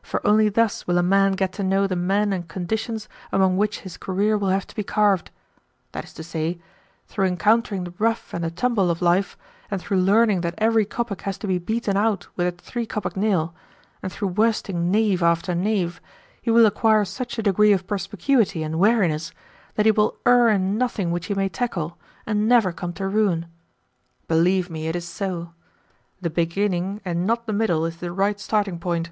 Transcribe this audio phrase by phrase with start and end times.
[0.00, 3.80] For only thus will a man get to know the men and conditions among which
[3.80, 5.30] his career will have to be carved.
[5.92, 6.58] That is to say,
[7.08, 9.36] through encountering the rough and the tumble of life,
[9.70, 13.18] and through learning that every kopeck has to be beaten out with a three kopeck
[13.18, 13.54] nail,
[14.02, 16.00] and through worsting knave after knave,
[16.40, 19.30] he will acquire such a degree of perspicuity and wariness
[19.74, 23.44] that he will err in nothing which he may tackle, and never come to ruin.
[24.26, 25.52] Believe me, it is so.
[26.22, 29.10] The beginning, and not the middle, is the right starting point.